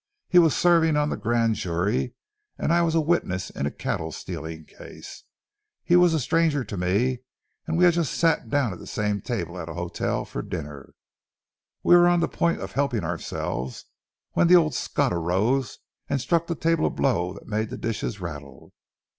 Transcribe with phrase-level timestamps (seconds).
[0.27, 2.15] He was serving on the grand jury,
[2.57, 5.25] and I was a witness in a cattle stealing case.
[5.83, 7.19] He was a stranger to me,
[7.67, 10.95] and we had just sat down at the same table at a hotel for dinner.
[11.83, 13.85] We were on the point of helping ourselves,
[14.31, 15.77] when the old Scot arose
[16.09, 18.73] and struck the table a blow that made the dishes rattle.